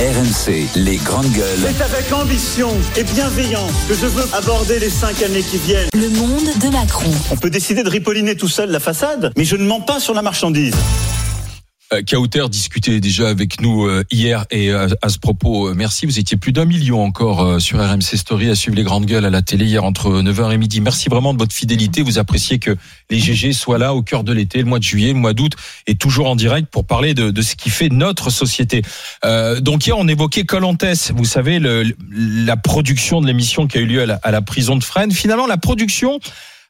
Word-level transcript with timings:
RMC, 0.00 0.66
les 0.76 0.96
grandes 0.96 1.30
gueules. 1.32 1.58
C'est 1.60 1.82
avec 1.82 2.10
ambition 2.10 2.70
et 2.96 3.04
bienveillance 3.04 3.84
que 3.86 3.92
je 3.92 4.06
veux 4.06 4.24
aborder 4.34 4.78
les 4.78 4.88
cinq 4.88 5.20
années 5.20 5.42
qui 5.42 5.58
viennent. 5.58 5.90
Le 5.92 6.08
monde 6.08 6.48
de 6.58 6.68
Macron. 6.70 7.10
On 7.30 7.36
peut 7.36 7.50
décider 7.50 7.82
de 7.82 7.90
ripolliner 7.90 8.34
tout 8.34 8.48
seul 8.48 8.70
la 8.70 8.80
façade, 8.80 9.30
mais 9.36 9.44
je 9.44 9.56
ne 9.56 9.64
mens 9.64 9.80
pas 9.80 10.00
sur 10.00 10.14
la 10.14 10.22
marchandise. 10.22 10.74
Euh, 11.92 12.02
Kauter 12.08 12.48
discutait 12.48 13.00
déjà 13.00 13.28
avec 13.28 13.60
nous 13.60 13.86
euh, 13.86 14.04
hier 14.12 14.44
et 14.50 14.70
euh, 14.70 14.86
à 15.02 15.08
ce 15.08 15.18
propos, 15.18 15.74
merci. 15.74 16.06
Vous 16.06 16.20
étiez 16.20 16.36
plus 16.36 16.52
d'un 16.52 16.64
million 16.64 17.02
encore 17.02 17.60
sur 17.60 17.80
RMC 17.80 18.16
Story 18.16 18.48
à 18.48 18.54
suivre 18.54 18.76
les 18.76 18.84
grandes 18.84 19.06
gueules 19.06 19.24
à 19.24 19.30
la 19.30 19.42
télé 19.42 19.64
hier 19.64 19.84
entre 19.84 20.22
9h 20.22 20.52
et 20.52 20.58
midi. 20.58 20.80
Merci 20.80 21.08
vraiment 21.08 21.34
de 21.34 21.38
votre 21.38 21.54
fidélité. 21.54 22.02
Vous 22.02 22.18
appréciez 22.18 22.58
que 22.58 22.76
les 23.10 23.18
GG 23.18 23.52
soient 23.52 23.78
là 23.78 23.94
au 23.94 24.02
cœur 24.02 24.22
de 24.22 24.32
l'été, 24.32 24.58
le 24.58 24.66
mois 24.66 24.78
de 24.78 24.84
juillet, 24.84 25.12
le 25.12 25.18
mois 25.18 25.32
d'août 25.32 25.52
et 25.86 25.96
toujours 25.96 26.28
en 26.28 26.36
direct 26.36 26.68
pour 26.70 26.84
parler 26.84 27.14
de, 27.14 27.30
de 27.30 27.42
ce 27.42 27.56
qui 27.56 27.70
fait 27.70 27.88
notre 27.88 28.30
société. 28.30 28.82
Euh, 29.24 29.60
donc 29.60 29.86
hier, 29.86 29.98
on 29.98 30.06
évoquait 30.06 30.44
Colantes. 30.44 30.84
Vous 31.14 31.24
savez, 31.24 31.58
le, 31.58 31.84
la 32.10 32.56
production 32.56 33.20
de 33.20 33.26
l'émission 33.26 33.66
qui 33.66 33.78
a 33.78 33.80
eu 33.80 33.86
lieu 33.86 34.02
à 34.02 34.06
la, 34.06 34.20
à 34.22 34.30
la 34.30 34.42
prison 34.42 34.76
de 34.76 34.84
Fresnes. 34.84 35.12
Finalement, 35.12 35.46
la 35.46 35.58
production 35.58 36.20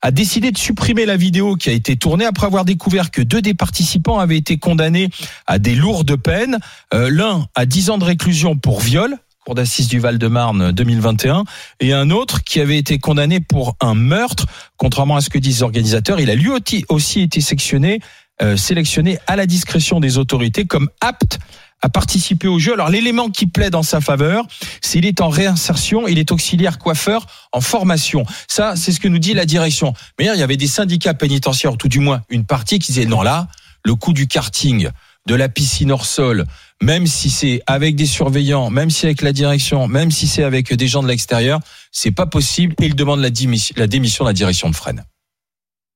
a 0.02 0.10
décidé 0.10 0.50
de 0.50 0.58
supprimer 0.58 1.06
la 1.06 1.16
vidéo 1.16 1.56
qui 1.56 1.70
a 1.70 1.72
été 1.72 1.96
tournée 1.96 2.24
après 2.24 2.46
avoir 2.46 2.64
découvert 2.64 3.10
que 3.10 3.22
deux 3.22 3.42
des 3.42 3.54
participants 3.54 4.18
avaient 4.18 4.38
été 4.38 4.58
condamnés 4.58 5.08
à 5.46 5.58
des 5.58 5.74
lourdes 5.74 6.16
peines. 6.16 6.58
Euh, 6.94 7.10
L'un 7.10 7.46
à 7.54 7.66
10 7.66 7.90
ans 7.90 7.98
de 7.98 8.04
réclusion 8.04 8.56
pour 8.56 8.80
viol, 8.80 9.16
cour 9.44 9.54
d'assises 9.54 9.88
du 9.88 9.98
Val-de-Marne 9.98 10.72
2021, 10.72 11.44
et 11.80 11.92
un 11.92 12.10
autre 12.10 12.42
qui 12.44 12.60
avait 12.60 12.78
été 12.78 12.98
condamné 12.98 13.40
pour 13.40 13.76
un 13.80 13.94
meurtre. 13.94 14.46
Contrairement 14.76 15.16
à 15.16 15.20
ce 15.20 15.30
que 15.30 15.38
disent 15.38 15.58
les 15.58 15.62
organisateurs, 15.62 16.20
il 16.20 16.30
a 16.30 16.34
lui 16.34 16.48
aussi 16.88 17.20
été 17.20 17.40
sectionné, 17.40 18.00
euh, 18.42 18.56
sélectionné 18.56 19.18
à 19.26 19.36
la 19.36 19.46
discrétion 19.46 20.00
des 20.00 20.18
autorités 20.18 20.64
comme 20.64 20.88
apte 21.00 21.38
à 21.82 21.88
participer 21.88 22.48
au 22.48 22.58
jeu. 22.58 22.74
Alors 22.74 22.90
l'élément 22.90 23.30
qui 23.30 23.46
plaît 23.46 23.70
dans 23.70 23.82
sa 23.82 24.00
faveur, 24.00 24.46
c'est 24.80 25.00
qu'il 25.00 25.06
est 25.06 25.20
en 25.20 25.28
réinsertion, 25.28 26.06
il 26.08 26.18
est 26.18 26.30
auxiliaire 26.30 26.78
coiffeur 26.78 27.26
en 27.52 27.60
formation. 27.60 28.24
Ça, 28.48 28.76
c'est 28.76 28.92
ce 28.92 29.00
que 29.00 29.08
nous 29.08 29.18
dit 29.18 29.34
la 29.34 29.46
direction. 29.46 29.94
Mais 30.18 30.26
il 30.26 30.38
y 30.38 30.42
avait 30.42 30.56
des 30.56 30.66
syndicats 30.66 31.14
pénitentiaires, 31.14 31.72
ou 31.72 31.76
tout 31.76 31.88
du 31.88 32.00
moins 32.00 32.22
une 32.28 32.44
partie 32.44 32.78
qui 32.78 32.92
disait 32.92 33.06
non 33.06 33.22
là, 33.22 33.48
le 33.84 33.94
coût 33.94 34.12
du 34.12 34.26
karting, 34.26 34.90
de 35.26 35.34
la 35.34 35.48
piscine 35.48 35.92
hors 35.92 36.06
sol, 36.06 36.44
même 36.82 37.06
si 37.06 37.30
c'est 37.30 37.62
avec 37.66 37.94
des 37.94 38.06
surveillants, 38.06 38.70
même 38.70 38.90
si 38.90 39.06
avec 39.06 39.22
la 39.22 39.32
direction, 39.32 39.86
même 39.86 40.10
si 40.10 40.26
c'est 40.26 40.44
avec 40.44 40.72
des 40.72 40.88
gens 40.88 41.02
de 41.02 41.08
l'extérieur, 41.08 41.60
c'est 41.92 42.10
pas 42.10 42.26
possible. 42.26 42.74
Et 42.80 42.86
il 42.86 42.94
demande 42.94 43.20
la 43.20 43.30
démission, 43.30 43.74
la 43.78 43.86
démission 43.86 44.24
de 44.24 44.30
la 44.30 44.34
direction 44.34 44.68
de 44.68 44.74
Fresnes. 44.74 45.04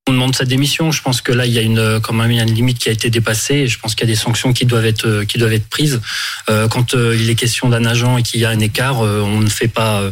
On 0.07 0.13
demande 0.13 0.35
sa 0.35 0.45
démission. 0.45 0.91
Je 0.91 1.01
pense 1.01 1.21
que 1.21 1.31
là, 1.31 1.47
il 1.47 1.53
y 1.53 1.57
a 1.57 1.63
une 1.63 1.99
quand 1.99 2.13
même 2.13 2.29
une 2.29 2.53
limite 2.53 2.77
qui 2.77 2.89
a 2.89 2.91
été 2.91 3.09
dépassée. 3.09 3.55
Et 3.55 3.67
je 3.67 3.79
pense 3.79 3.95
qu'il 3.95 4.07
y 4.07 4.11
a 4.11 4.13
des 4.13 4.19
sanctions 4.19 4.53
qui 4.53 4.65
doivent 4.65 4.85
être 4.85 5.23
qui 5.23 5.39
doivent 5.39 5.53
être 5.53 5.67
prises. 5.67 5.99
Euh, 6.47 6.67
quand 6.67 6.93
euh, 6.93 7.17
il 7.19 7.27
est 7.27 7.35
question 7.35 7.69
d'un 7.69 7.85
agent 7.85 8.19
et 8.19 8.23
qu'il 8.23 8.39
y 8.39 8.45
a 8.45 8.51
un 8.51 8.59
écart, 8.59 9.01
euh, 9.01 9.21
on 9.21 9.39
ne 9.39 9.49
fait 9.49 9.67
pas. 9.67 10.03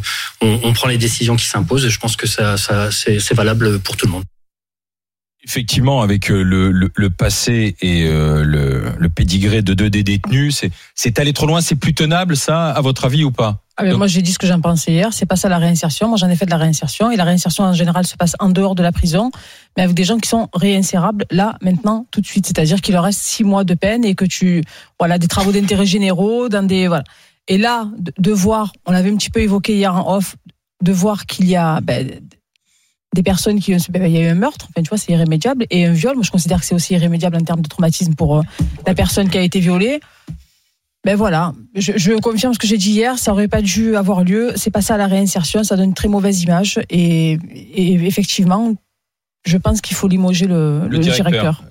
On, 0.42 0.60
on, 0.64 0.74
prend 0.74 0.88
les 0.88 0.98
décisions 0.98 1.36
qui 1.36 1.46
s'imposent. 1.46 1.86
Et 1.86 1.92
je 1.92 2.00
pense 2.00 2.16
que 2.16 2.26
ça, 2.26 2.58
ça 2.58 2.90
c'est 2.92 3.34
valable 3.36 3.80
pour 3.80 3.96
tout 3.96 4.08
le 4.08 4.14
monde. 4.14 4.24
Effectivement, 5.46 6.02
avec 6.02 6.30
le, 6.30 6.42
le, 6.72 6.90
le 6.96 7.10
passé 7.12 7.76
et 7.82 8.06
le, 8.06 8.94
le 8.98 9.10
pédigré 9.10 9.62
de 9.62 9.76
deux 9.76 9.90
des 9.90 10.02
détenus, 10.02 10.64
c'est 10.96 11.20
allé 11.20 11.34
trop 11.34 11.46
loin. 11.46 11.62
C'est 11.62 11.76
plus 11.76 11.94
tenable, 11.94 12.36
ça, 12.36 12.72
à 12.72 12.82
votre 12.82 13.06
avis 13.06 13.26
ou 13.26 13.32
pas? 13.32 13.63
Ah 13.76 13.86
Donc, 13.86 13.98
moi, 13.98 14.08
j'ai 14.08 14.22
dit 14.22 14.32
ce 14.32 14.38
que 14.38 14.46
j'en 14.46 14.62
pensais 14.62 14.92
hier. 14.92 15.14
C'est 15.14 15.26
pas 15.26 15.36
ça 15.36 15.50
la 15.50 15.58
réinsertion. 15.58 16.08
Moi, 16.08 16.18
j'en 16.18 16.30
ai 16.30 16.36
fait 16.36 16.46
de 16.46 16.52
la 16.52 16.58
réinsertion. 16.58 17.10
Et 17.10 17.16
la 17.16 17.24
réinsertion, 17.24 17.64
en 17.64 17.74
général, 17.74 18.06
se 18.06 18.16
passe 18.16 18.36
en 18.40 18.50
dehors 18.50 18.76
de 18.76 18.84
la 18.84 18.92
prison, 18.92 19.32
mais 19.76 19.84
avec 19.84 19.96
des 19.96 20.04
gens 20.04 20.20
qui 20.20 20.30
sont 20.30 20.48
réinsérables 20.54 21.26
là, 21.32 21.58
maintenant, 21.62 22.06
tout 22.12 22.22
de 22.22 22.28
suite. 22.28 22.46
C'est-à-dire 22.46 22.82
qu'il 22.82 22.94
leur 22.94 23.04
reste 23.04 23.22
six 23.22 23.44
mois 23.44 23.64
de 23.64 23.74
peine 23.74 24.06
et 24.06 24.14
que 24.14 24.26
tu, 24.26 24.64
voilà, 25.00 25.18
des 25.18 25.28
travaux 25.28 25.52
d'intérêt 25.52 25.88
généraux, 25.88 26.50
dans 26.50 26.66
des, 26.66 26.88
voilà. 26.88 27.04
Et 27.48 27.58
là, 27.58 27.90
de, 27.98 28.14
de 28.18 28.32
voir, 28.32 28.74
on 28.86 28.92
l'avait 28.92 29.10
un 29.10 29.18
petit 29.18 29.32
peu 29.32 29.42
évoqué 29.42 29.76
hier 29.76 29.96
en 29.96 30.18
off, 30.18 30.36
de 30.84 30.92
voir 30.92 31.26
qu'il 31.26 31.50
y 31.50 31.56
a 31.56 31.82
ben, 31.82 32.22
des 33.16 33.24
personnes 33.24 33.60
qui, 33.60 33.76
ben, 33.90 34.06
il 34.06 34.12
y 34.12 34.18
a 34.18 34.22
eu 34.22 34.28
un 34.28 34.36
meurtre, 34.36 34.68
enfin, 34.70 34.84
tu 34.84 34.90
vois, 34.90 34.98
c'est 34.98 35.12
irrémédiable, 35.12 35.66
et 35.70 35.86
un 35.86 35.94
viol. 35.94 36.16
Moi, 36.16 36.24
je 36.24 36.32
considère 36.32 36.60
que 36.60 36.66
c'est 36.66 36.76
aussi 36.76 36.94
irrémédiable 36.94 37.38
en 37.38 37.44
termes 37.44 37.62
de 37.62 37.68
traumatisme 37.68 38.16
pour 38.16 38.38
euh, 38.38 38.42
la 38.86 38.94
personne 38.94 39.30
qui 39.30 39.38
a 39.38 39.42
été 39.42 39.60
violée. 39.60 40.00
Ben 41.06 41.16
voilà, 41.18 41.54
je, 41.76 41.92
je 41.98 42.14
confirme 42.14 42.54
ce 42.54 42.60
que 42.60 42.66
j'ai 42.68 42.78
dit 42.78 42.92
hier, 42.92 43.20
ça 43.20 43.34
aurait 43.34 43.50
pas 43.50 43.62
dû 43.62 43.96
avoir 43.98 44.24
lieu. 44.24 44.54
C'est 44.56 44.72
pas 44.72 44.82
ça 44.82 44.96
la 44.96 45.08
réinsertion, 45.08 45.64
ça 45.66 45.76
donne 45.76 45.90
une 45.90 45.94
très 45.94 46.08
mauvaise 46.08 46.42
image. 46.44 46.80
Et, 46.90 47.34
et 47.52 47.94
effectivement, 48.06 48.74
je 49.46 49.58
pense 49.58 49.82
qu'il 49.82 49.98
faut 49.98 50.08
limoger 50.08 50.48
le, 50.48 50.80
Le 50.84 50.88
le 50.88 51.00
directeur. 51.00 51.32
directeur. 51.32 51.64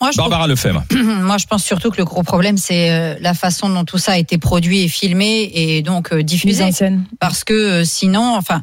Moi, 0.00 0.10
je, 0.10 0.16
Barbara 0.16 0.46
Lefebvre. 0.48 0.84
moi, 1.22 1.38
je 1.38 1.46
pense 1.46 1.62
surtout 1.64 1.90
que 1.90 1.96
le 1.98 2.04
gros 2.04 2.24
problème, 2.24 2.58
c'est 2.58 2.90
euh, 2.90 3.14
la 3.20 3.34
façon 3.34 3.68
dont 3.68 3.84
tout 3.84 3.98
ça 3.98 4.12
a 4.12 4.18
été 4.18 4.36
produit 4.36 4.82
et 4.82 4.88
filmé 4.88 5.50
et 5.54 5.82
donc 5.82 6.12
euh, 6.12 6.22
diffusé. 6.24 6.64
en 6.64 6.72
scène. 6.72 7.04
Parce 7.20 7.44
que 7.44 7.54
euh, 7.54 7.84
sinon, 7.84 8.34
enfin, 8.36 8.62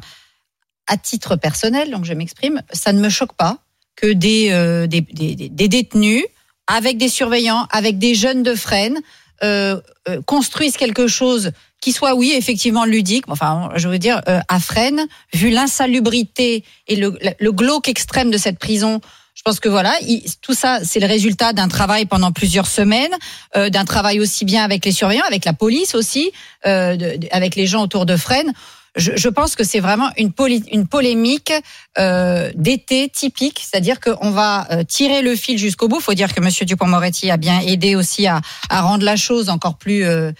à 0.86 0.98
titre 0.98 1.34
personnel, 1.36 1.90
donc 1.90 2.04
je 2.04 2.12
m'exprime, 2.12 2.60
ça 2.72 2.92
ne 2.92 3.00
me 3.00 3.08
choque 3.08 3.32
pas 3.32 3.58
que 3.96 4.12
des, 4.12 4.48
euh, 4.52 4.86
des, 4.86 5.00
des, 5.00 5.34
des- 5.34 5.48
des 5.48 5.68
détenus, 5.68 6.22
avec 6.66 6.98
des 6.98 7.08
surveillants, 7.08 7.66
avec 7.70 7.98
des 7.98 8.14
jeunes 8.14 8.42
de 8.42 8.54
Fresnes, 8.54 8.98
euh, 9.44 9.80
euh, 10.08 10.20
construisent 10.34 10.76
quelque 10.84 11.06
chose 11.18 11.44
qui 11.82 11.92
soit, 11.92 12.14
oui, 12.20 12.32
effectivement 12.34 12.86
ludique. 12.86 13.26
Enfin, 13.28 13.68
je 13.76 13.88
veux 13.92 13.98
dire, 13.98 14.18
euh, 14.28 14.40
à 14.48 14.58
Fresnes, 14.68 15.04
vu 15.40 15.48
l'insalubrité 15.50 16.64
et 16.88 16.96
le, 16.96 17.08
le 17.46 17.52
glauque 17.52 17.88
extrême 17.88 18.30
de 18.30 18.38
cette 18.38 18.58
prison, 18.58 19.00
je 19.38 19.42
pense 19.44 19.58
que 19.60 19.68
voilà, 19.68 19.92
il- 20.12 20.22
tout 20.40 20.54
ça, 20.54 20.72
c'est 20.88 21.00
le 21.00 21.06
résultat 21.06 21.52
d'un 21.52 21.68
travail 21.68 22.06
pendant 22.06 22.32
plusieurs 22.32 22.66
semaines, 22.68 23.12
euh, 23.56 23.68
d'un 23.68 23.84
travail 23.84 24.18
aussi 24.20 24.44
bien 24.44 24.62
avec 24.64 24.84
les 24.86 24.92
surveillants, 24.92 25.26
avec 25.26 25.44
la 25.44 25.52
police 25.52 25.94
aussi, 25.94 26.30
euh, 26.66 26.96
avec 27.30 27.54
les 27.56 27.66
gens 27.66 27.82
autour 27.82 28.06
de 28.06 28.16
Fresnes. 28.16 28.52
Je, 28.96 29.12
je 29.16 29.28
pense 29.28 29.56
que 29.56 29.64
c'est 29.64 29.80
vraiment 29.80 30.10
une, 30.16 30.32
une 30.70 30.86
polémique 30.86 31.52
euh, 31.98 32.50
d'été 32.54 33.08
typique, 33.08 33.60
c'est-à-dire 33.60 34.00
qu'on 34.00 34.30
va 34.30 34.66
euh, 34.70 34.84
tirer 34.84 35.22
le 35.22 35.34
fil 35.34 35.58
jusqu'au 35.58 35.88
bout. 35.88 35.98
Il 35.98 36.02
faut 36.02 36.14
dire 36.14 36.32
que 36.32 36.40
Monsieur 36.40 36.64
Dupont-Moretti 36.64 37.30
a 37.30 37.36
bien 37.36 37.60
aidé 37.60 37.96
aussi 37.96 38.26
à, 38.26 38.40
à 38.70 38.82
rendre 38.82 39.04
la 39.04 39.16
chose 39.16 39.48
encore 39.48 39.78
plus 39.78 40.04
euh, 40.04 40.30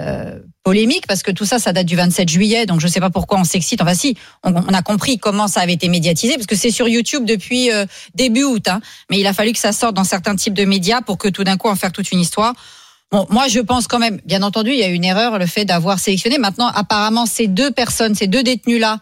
euh, 0.00 0.40
polémique, 0.64 1.06
parce 1.06 1.22
que 1.22 1.30
tout 1.30 1.44
ça, 1.44 1.60
ça 1.60 1.72
date 1.72 1.86
du 1.86 1.94
27 1.94 2.28
juillet, 2.28 2.66
donc 2.66 2.80
je 2.80 2.86
ne 2.86 2.90
sais 2.90 2.98
pas 2.98 3.10
pourquoi 3.10 3.38
on 3.38 3.44
s'excite. 3.44 3.80
Enfin 3.80 3.94
si, 3.94 4.16
on, 4.42 4.52
on 4.52 4.74
a 4.74 4.82
compris 4.82 5.18
comment 5.18 5.46
ça 5.46 5.60
avait 5.60 5.74
été 5.74 5.88
médiatisé, 5.88 6.34
parce 6.34 6.46
que 6.46 6.56
c'est 6.56 6.72
sur 6.72 6.88
YouTube 6.88 7.24
depuis 7.24 7.70
euh, 7.70 7.86
début 8.12 8.42
août, 8.42 8.66
hein, 8.66 8.80
mais 9.08 9.20
il 9.20 9.26
a 9.28 9.32
fallu 9.32 9.52
que 9.52 9.58
ça 9.60 9.72
sorte 9.72 9.94
dans 9.94 10.02
certains 10.02 10.34
types 10.34 10.54
de 10.54 10.64
médias 10.64 11.00
pour 11.00 11.16
que 11.16 11.28
tout 11.28 11.44
d'un 11.44 11.56
coup 11.56 11.68
en 11.68 11.76
faire 11.76 11.92
toute 11.92 12.10
une 12.10 12.18
histoire. 12.18 12.54
Bon, 13.14 13.28
moi, 13.30 13.46
je 13.46 13.60
pense 13.60 13.86
quand 13.86 14.00
même, 14.00 14.20
bien 14.24 14.42
entendu, 14.42 14.72
il 14.72 14.78
y 14.80 14.82
a 14.82 14.88
une 14.88 15.04
erreur, 15.04 15.38
le 15.38 15.46
fait 15.46 15.64
d'avoir 15.64 16.00
sélectionné. 16.00 16.36
Maintenant, 16.36 16.66
apparemment, 16.66 17.26
ces 17.26 17.46
deux 17.46 17.70
personnes, 17.70 18.16
ces 18.16 18.26
deux 18.26 18.42
détenus-là, 18.42 18.98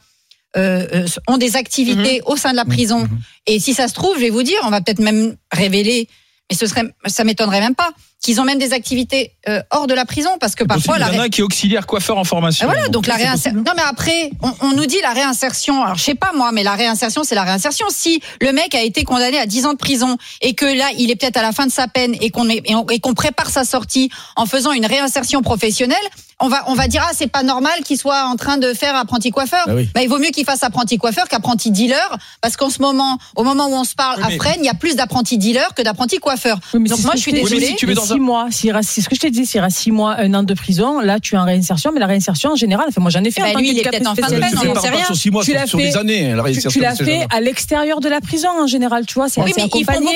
euh, 0.54 0.86
euh, 0.92 1.06
ont 1.28 1.38
des 1.38 1.56
activités 1.56 2.20
au 2.26 2.36
sein 2.36 2.50
de 2.50 2.56
la 2.56 2.66
prison. 2.66 3.08
Et 3.46 3.58
si 3.58 3.72
ça 3.72 3.88
se 3.88 3.94
trouve, 3.94 4.16
je 4.16 4.20
vais 4.20 4.28
vous 4.28 4.42
dire, 4.42 4.58
on 4.64 4.68
va 4.68 4.82
peut-être 4.82 4.98
même 4.98 5.34
révéler, 5.50 6.10
mais 6.50 6.56
ce 6.58 6.66
serait, 6.66 6.82
ça 7.06 7.24
m'étonnerait 7.24 7.60
même 7.60 7.74
pas, 7.74 7.90
qu'ils 8.22 8.41
ont 8.41 8.44
même 8.44 8.59
des 8.59 8.72
activités 8.72 9.33
euh, 9.49 9.60
hors 9.72 9.87
de 9.88 9.94
la 9.94 10.05
prison, 10.05 10.31
parce 10.41 10.55
que 10.55 10.62
parfois, 10.62 10.97
il 10.97 11.00
la 11.00 11.12
y 11.12 11.16
en 11.19 11.22
a 11.22 11.25
un 11.25 11.28
qui 11.28 11.41
est 11.41 11.44
auxiliaire 11.44 11.87
coiffeur 11.87 12.16
en 12.19 12.25
formation. 12.25 12.66
ah, 12.69 12.72
voilà, 12.72 12.88
donc 12.88 13.06
la 13.09 13.16
réinsertion. 13.16 13.60
Non, 13.66 13.72
mais 13.77 13.83
après, 13.84 14.31
on, 14.43 14.53
on 14.69 14.72
nous 14.75 14.87
dit 14.87 14.99
la 15.03 15.10
réinsertion. 15.12 15.83
Alors, 15.83 15.97
je 15.99 16.05
sais 16.05 16.15
pas 16.15 16.31
moi, 16.34 16.50
mais 16.53 16.62
la 16.62 16.75
réinsertion, 16.77 17.25
c'est 17.25 17.34
la 17.34 17.43
réinsertion. 17.43 17.87
Si 17.91 18.22
le 18.41 18.53
mec 18.53 18.75
a 18.77 18.83
été 18.83 19.03
condamné 19.05 19.38
à 19.38 19.47
10 19.47 19.66
ans 19.66 19.72
de 19.72 19.78
prison 19.78 20.16
et 20.41 20.55
que 20.55 20.65
là, 20.65 20.91
il 20.97 21.10
est 21.10 21.16
peut-être 21.16 21.37
à 21.37 21.43
la 21.43 21.53
fin 21.53 21.66
de 21.66 21.72
sa 21.72 21.88
peine 21.88 22.15
et 22.21 22.31
qu'on 22.31 22.49
est- 22.49 22.62
et 22.65 22.75
on- 22.77 22.87
et 22.88 23.00
qu'on 23.00 23.15
prépare 23.15 23.50
sa 23.50 23.65
sortie 23.65 24.09
en 24.37 24.47
faisant 24.47 24.71
une 24.72 24.87
réinsertion 24.87 25.43
professionnelle, 25.43 25.97
on 26.44 26.49
va, 26.49 26.65
on 26.66 26.75
va 26.75 26.89
dire, 26.89 27.04
ah, 27.09 27.12
c'est 27.16 27.28
pas 27.31 27.43
normal 27.44 27.72
qu'il 27.84 27.97
soit 27.99 28.25
en 28.25 28.34
train 28.37 28.56
de 28.56 28.72
faire 28.75 28.97
apprenti 28.97 29.31
coiffeur. 29.31 29.65
Bah 29.66 29.75
oui. 29.77 29.89
Bah, 29.94 30.03
il 30.03 30.09
vaut 30.09 30.19
mieux 30.19 30.31
qu'il 30.31 30.44
fasse 30.44 30.62
apprenti 30.65 30.99
coiffeur 30.99 31.28
qu'apprenti 31.28 31.71
dealer, 31.71 32.19
parce 32.41 32.56
qu'en 32.56 32.69
ce 32.71 32.81
moment, 32.83 33.19
au 33.37 33.44
moment 33.44 33.66
où 33.69 33.75
on 33.75 33.84
se 33.84 33.94
parle 33.94 34.16
Oui, 34.19 34.25
mais- 34.28 34.34
à 34.34 34.39
Fresnes, 34.39 34.60
il 34.60 34.66
y 34.66 34.69
a 34.69 34.75
plus 34.75 34.97
d'apprentis 34.97 35.39
dealers 35.39 35.72
que 35.75 35.83
d'apprentis 35.83 36.19
coiffeurs. 36.19 36.59
Oui, 36.75 36.89
Donc 36.89 36.99
moi, 37.04 37.12
je 37.15 37.21
suis 37.21 37.33
désolée. 37.33 37.66
si 37.66 37.77
tu 37.77 37.87
veux 37.87 37.93
Mais 37.93 37.97
dans 37.97 38.11
six 38.12 38.20
mois, 38.20 38.48
c'est 38.50 39.00
ce 39.00 39.08
que 39.08 39.14
je 39.14 39.20
t'ai 39.20 39.30
dit, 39.30 39.46
s'il 39.46 39.60
reste 39.60 39.78
six 39.78 39.90
mois, 39.90 40.16
un 40.18 40.32
an 40.34 40.42
de 40.42 40.54
prison, 40.54 41.00
là, 41.00 41.20
tu 41.20 41.34
es 41.34 41.38
en 41.38 41.44
réinsertion, 41.44 41.90
mais 41.92 42.00
la 42.00 42.06
réinsertion 42.06 42.50
en 42.53 42.56
général, 42.56 42.86
enfin, 42.88 43.00
moi 43.00 43.10
j'en 43.10 43.22
ai 43.24 43.30
fait. 43.30 43.41
Bah, 43.41 43.48
en 43.48 43.53
tant 43.54 43.59
lui, 43.60 43.68
il 43.70 43.78
est 43.78 43.82
qu'éducatrice 43.82 44.00
peut-être 44.09 44.24
en 44.26 44.28
fin 44.28 44.34
de 44.36 44.41
peine, 44.41 44.70
on 44.70 44.74
n'en 44.74 44.80
sait 44.80 44.88
rien. 44.91 45.04
sur 45.04 45.16
six 45.16 45.30
mois, 45.30 45.42
Tu 45.44 45.50
sur, 45.53 45.60
l'as 45.60 45.66
sur 45.66 45.78
fait- 45.78 45.91
des 45.91 45.97
années, 45.97 46.28
la 46.30 46.34
Tu, 46.36 46.41
réinsertion 46.41 46.70
tu 46.70 46.80
l'as 46.80 46.94
fait 46.94 47.26
à 47.30 47.41
l'extérieur 47.41 48.00
de 48.00 48.09
la 48.09 48.20
prison 48.20 48.48
en 48.62 48.66
général, 48.66 49.06
tu 49.06 49.14
vois, 49.14 49.28
c'est 49.28 49.41
Oui, 49.42 49.53
accompagné. 49.56 50.06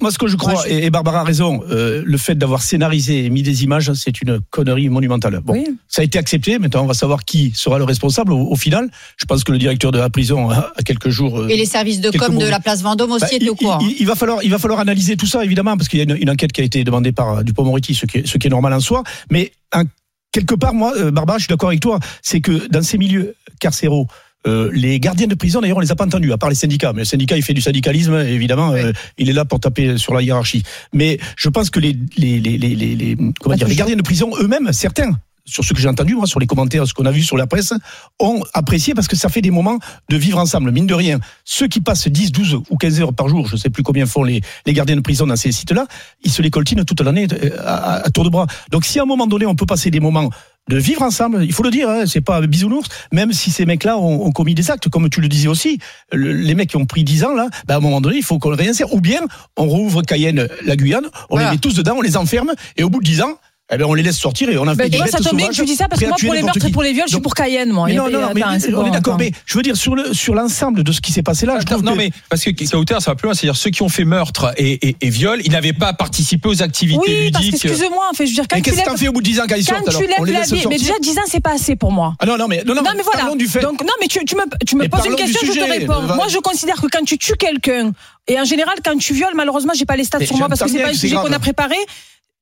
Moi, 0.00 0.10
ce 0.10 0.18
que 0.18 0.26
je 0.26 0.36
crois, 0.36 0.52
Moi, 0.54 0.62
je- 0.68 0.72
et 0.74 0.90
Barbara 0.90 1.20
a 1.20 1.24
raison, 1.24 1.62
euh, 1.70 2.02
le 2.04 2.18
fait 2.18 2.34
d'avoir 2.34 2.62
scénarisé 2.62 3.24
et 3.24 3.30
mis 3.30 3.42
des 3.42 3.64
images, 3.64 3.92
c'est 3.94 4.20
une 4.22 4.40
connerie 4.50 4.88
monumentale. 4.88 5.40
Bon, 5.44 5.62
ça 5.88 6.02
a 6.02 6.04
été 6.04 6.18
accepté. 6.18 6.58
Maintenant, 6.58 6.82
on 6.82 6.86
va 6.86 6.94
savoir 6.94 7.24
qui 7.24 7.52
sera 7.54 7.78
le 7.78 7.84
responsable 7.84 8.32
au, 8.32 8.56
final. 8.56 8.88
Je 9.16 9.24
pense 9.24 9.44
que 9.44 9.52
le 9.52 9.58
directeur 9.58 9.92
de 9.92 9.98
la 9.98 10.10
prison 10.10 10.50
a, 10.50 10.72
a 10.76 10.82
quelques 10.82 11.08
jours. 11.10 11.40
euh, 11.40 11.48
Et 11.48 11.56
les 11.56 11.66
services 11.66 12.00
de 12.00 12.10
com 12.10 12.38
de 12.38 12.46
la 12.46 12.60
place 12.60 12.82
Vendôme 12.82 13.12
aussi 13.12 13.20
bah, 13.22 13.28
étaient 13.32 13.48
au 13.48 13.54
il, 13.54 13.56
courant. 13.56 13.78
il- 13.80 13.96
il 14.00 14.06
va 14.06 14.14
falloir, 14.14 14.42
il 14.42 14.50
va 14.50 14.58
falloir 14.58 14.80
analyser 14.80 15.16
tout 15.16 15.26
ça 15.26 15.44
évidemment 15.44 15.76
parce 15.76 15.88
qu'il 15.88 15.98
y 15.98 16.02
a 16.02 16.04
une, 16.04 16.20
une 16.20 16.30
enquête 16.30 16.52
qui 16.52 16.60
a 16.60 16.64
été 16.64 16.84
demandée 16.84 17.12
par 17.12 17.23
euh, 17.30 17.42
Dupond-Moretti, 17.42 17.94
ce 17.94 18.06
qui 18.06 18.18
est, 18.18 18.26
ce 18.26 18.38
qui 18.38 18.46
est 18.46 18.50
normal 18.50 18.72
en 18.72 18.80
soi. 18.80 19.02
Mais 19.30 19.52
un- 19.72 19.84
quelque 20.32 20.54
part, 20.54 20.74
moi, 20.74 20.92
euh, 20.96 21.10
Barbara, 21.10 21.38
je 21.38 21.44
suis 21.44 21.48
d'accord 21.50 21.68
avec 21.70 21.80
toi, 21.80 21.98
c'est 22.22 22.40
que 22.40 22.66
dans 22.68 22.82
ces 22.82 22.98
milieux 22.98 23.34
carcéraux. 23.60 24.06
euh, 24.46 24.68
les 24.74 25.00
gardiens 25.00 25.26
de 25.26 25.34
prison, 25.34 25.62
d'ailleurs, 25.62 25.78
on 25.78 25.80
les 25.80 25.90
a 25.90 25.96
pas 25.96 26.04
entendus, 26.04 26.30
à 26.30 26.36
part 26.36 26.50
les 26.50 26.54
syndicats. 26.54 26.92
Mais 26.92 27.00
le 27.00 27.04
syndicat, 27.06 27.34
il 27.36 27.42
fait 27.42 27.54
du 27.54 27.62
syndicalisme, 27.62 28.12
évidemment, 28.14 28.72
euh, 28.72 28.92
il 29.16 29.30
est 29.30 29.32
là 29.32 29.46
pour 29.46 29.58
taper 29.58 29.96
sur 29.96 30.12
la 30.12 30.20
hiérarchie. 30.20 30.62
Mais 30.92 31.18
je 31.38 31.48
pense 31.48 31.70
que 31.70 31.80
les, 31.80 31.96
les, 32.18 32.40
les, 32.40 32.58
les, 32.58 32.74
les- 32.76 33.16
comment 33.40 33.56
dire, 33.56 33.66
les 33.68 33.74
gardiens 33.74 33.96
de 33.96 34.02
prison 34.02 34.32
eux-mêmes, 34.38 34.70
certains, 34.74 35.12
sur 35.46 35.64
ce 35.64 35.74
que 35.74 35.80
j'ai 35.80 35.88
entendu, 35.88 36.14
moi, 36.14 36.26
sur 36.26 36.40
les 36.40 36.46
commentaires, 36.46 36.86
ce 36.86 36.94
qu'on 36.94 37.06
a 37.06 37.10
vu 37.10 37.22
sur 37.22 37.36
la 37.36 37.46
presse, 37.46 37.74
ont 38.18 38.42
apprécié 38.54 38.94
parce 38.94 39.08
que 39.08 39.16
ça 39.16 39.28
fait 39.28 39.42
des 39.42 39.50
moments 39.50 39.78
de 40.08 40.16
vivre 40.16 40.38
ensemble. 40.38 40.70
Mine 40.70 40.86
de 40.86 40.94
rien, 40.94 41.20
ceux 41.44 41.68
qui 41.68 41.80
passent 41.80 42.08
10, 42.08 42.32
12 42.32 42.54
ou 42.70 42.76
15 42.76 43.00
heures 43.00 43.12
par 43.12 43.28
jour, 43.28 43.46
je 43.46 43.56
sais 43.56 43.70
plus 43.70 43.82
combien 43.82 44.06
font 44.06 44.22
les, 44.22 44.40
les 44.66 44.72
gardiens 44.72 44.96
de 44.96 45.00
prison 45.00 45.26
dans 45.26 45.36
ces 45.36 45.52
sites-là, 45.52 45.86
ils 46.22 46.30
se 46.30 46.42
les 46.42 46.50
coltinent 46.50 46.84
toute 46.84 47.00
l'année 47.00 47.26
euh, 47.32 47.50
à, 47.64 48.06
à, 48.06 48.10
tour 48.10 48.24
de 48.24 48.30
bras. 48.30 48.46
Donc 48.70 48.84
si 48.84 48.98
à 48.98 49.02
un 49.02 49.06
moment 49.06 49.26
donné, 49.26 49.46
on 49.46 49.54
peut 49.54 49.66
passer 49.66 49.90
des 49.90 50.00
moments 50.00 50.30
de 50.68 50.78
vivre 50.78 51.02
ensemble, 51.02 51.44
il 51.44 51.52
faut 51.52 51.62
le 51.62 51.70
dire, 51.70 51.88
hein, 51.90 52.04
c'est 52.06 52.22
pas 52.22 52.40
bisounours, 52.46 52.88
même 53.12 53.32
si 53.32 53.50
ces 53.50 53.66
mecs-là 53.66 53.98
ont, 53.98 54.26
ont, 54.26 54.32
commis 54.32 54.54
des 54.54 54.70
actes, 54.70 54.88
comme 54.88 55.10
tu 55.10 55.20
le 55.20 55.28
disais 55.28 55.48
aussi, 55.48 55.78
le, 56.10 56.32
les 56.32 56.54
mecs 56.54 56.70
qui 56.70 56.76
ont 56.76 56.86
pris 56.86 57.04
10 57.04 57.24
ans, 57.24 57.34
là, 57.34 57.48
ben 57.66 57.74
à 57.74 57.76
un 57.76 57.80
moment 57.80 58.00
donné, 58.00 58.16
il 58.16 58.22
faut 58.22 58.38
qu'on 58.38 58.48
le 58.48 58.56
réinsère, 58.56 58.92
ou 58.94 59.00
bien 59.00 59.20
on 59.58 59.66
rouvre 59.66 60.00
Cayenne, 60.02 60.48
la 60.64 60.76
Guyane, 60.76 61.06
on 61.28 61.36
voilà. 61.36 61.50
les 61.50 61.56
met 61.56 61.60
tous 61.60 61.74
dedans, 61.74 61.96
on 61.98 62.00
les 62.00 62.16
enferme, 62.16 62.52
et 62.76 62.82
au 62.82 62.88
bout 62.88 63.00
de 63.00 63.04
10 63.04 63.22
ans, 63.22 63.38
eh 63.72 63.78
ben 63.78 63.86
on 63.86 63.94
les 63.94 64.02
laisse 64.02 64.18
sortir 64.18 64.50
et 64.50 64.58
on 64.58 64.68
a 64.68 64.74
ben, 64.74 64.84
fait 64.84 64.90
des 64.90 64.98
ça 65.10 65.18
tombe 65.18 65.38
bien 65.38 65.48
que 65.48 65.54
tu 65.54 65.64
dis 65.64 65.74
ça 65.74 65.88
parce 65.88 65.98
que 65.98 66.06
moi 66.06 66.16
pour 66.20 66.34
les 66.34 66.42
meurtres 66.42 66.66
et 66.66 66.70
pour 66.70 66.82
les 66.82 66.92
viols, 66.92 67.06
je 67.06 67.14
suis 67.14 67.22
pour 67.22 67.34
Cayenne 67.34 67.70
moi. 67.72 67.86
Mais 67.86 67.94
non, 67.94 68.10
non, 68.10 68.30
mais, 68.34 68.42
on 68.74 68.86
est 68.86 68.90
d'accord, 68.90 69.16
mais 69.18 69.32
je 69.46 69.56
veux 69.56 69.62
dire 69.62 69.74
sur 69.76 69.94
le 69.94 70.12
sur 70.12 70.34
l'ensemble 70.34 70.84
de 70.84 70.92
ce 70.92 71.00
qui 71.00 71.12
s'est 71.12 71.22
passé 71.22 71.46
là, 71.46 71.58
je 71.60 71.64
trouve 71.64 71.82
non 71.82 71.92
que... 71.92 71.96
mais 71.96 72.10
parce 72.28 72.44
que 72.44 72.50
Kauter 72.50 73.00
ça 73.00 73.12
va 73.12 73.14
plus 73.14 73.26
loin, 73.26 73.34
c'est-à-dire 73.34 73.56
ceux 73.56 73.70
qui 73.70 73.82
ont 73.82 73.88
fait 73.88 74.04
meurtre 74.04 74.52
et, 74.58 74.88
et, 74.88 74.96
et 75.00 75.08
viol, 75.08 75.40
ils 75.44 75.50
n'avaient 75.50 75.72
pas 75.72 75.94
participé 75.94 76.46
aux 76.46 76.62
activités 76.62 77.00
oui, 77.06 77.14
ludiques. 77.24 77.32
parce 77.32 77.62
que 77.62 77.68
excuse-moi, 77.68 78.04
en 78.10 78.14
fait, 78.14 78.26
je 78.26 78.30
veux 78.32 78.34
dire 78.34 78.44
quand 78.48 78.56
mais 78.56 78.62
tu 78.62 78.70
qu'est-ce 78.70 78.96
fais 78.96 79.08
au 79.08 79.12
bout 79.12 79.22
de 79.22 79.26
10 79.26 79.40
ans 79.40 79.44
quand 79.48 79.56
ils 79.56 79.64
sortent 79.64 79.84
Quand 79.86 79.98
tu 79.98 80.06
lèves 80.06 80.32
la 80.32 80.42
vie, 80.42 80.66
mais 80.68 80.76
déjà 80.76 80.94
10 81.00 81.18
ans 81.18 81.22
c'est 81.26 81.42
pas 81.42 81.54
assez 81.54 81.74
pour 81.74 81.90
moi. 81.90 82.14
Ah 82.18 82.26
non 82.26 82.36
non 82.36 82.48
mais 82.48 82.62
non 82.66 82.74
non, 82.74 82.82
mais 82.94 83.02
voilà. 83.02 83.34
du 83.34 83.46
fait. 83.46 83.60
Donc 83.60 83.80
non 83.80 83.94
mais 84.00 84.08
tu 84.08 84.22
tu 84.26 84.36
me 84.36 84.42
tu 84.66 84.76
me 84.76 84.88
poses 84.88 85.06
une 85.06 85.16
question, 85.16 85.40
je 85.46 85.58
te 85.58 85.64
réponds. 85.64 86.02
Moi 86.14 86.28
je 86.28 86.38
considère 86.38 86.80
que 86.80 86.86
quand 86.92 87.04
tu 87.04 87.16
tues 87.16 87.36
quelqu'un 87.38 87.92
et 88.28 88.38
en 88.38 88.44
général 88.44 88.74
quand 88.84 88.96
tu 88.98 89.14
violes, 89.14 89.34
malheureusement 89.34 89.72
j'ai 89.74 89.86
pas 89.86 89.96
les 89.96 90.04
stats 90.04 90.24
sur 90.26 90.36
moi 90.36 90.48
parce 90.48 90.60
que 90.60 90.68
c'est 90.68 90.82
pas 90.82 90.90
un 90.90 90.94
sujet 90.94 91.16
qu'on 91.16 91.32
a 91.32 91.38
préparé 91.38 91.76